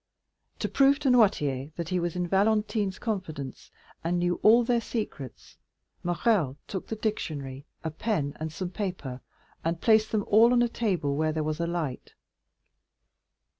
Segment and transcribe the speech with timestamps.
[0.57, 3.69] To prove to Noirtier that he was in Valentine's confidence
[4.03, 5.57] and knew all their secrets,
[6.01, 9.21] Morrel took the dictionary, a pen, and some paper,
[9.63, 12.13] and placed them all on a table where there was a light.